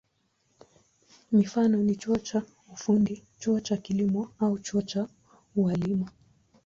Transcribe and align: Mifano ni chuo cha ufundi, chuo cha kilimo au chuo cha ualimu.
Mifano 1.31 1.77
ni 1.83 1.95
chuo 1.95 2.17
cha 2.17 2.43
ufundi, 2.73 3.23
chuo 3.39 3.59
cha 3.59 3.77
kilimo 3.77 4.31
au 4.39 4.59
chuo 4.59 4.81
cha 4.81 5.07
ualimu. 5.55 6.07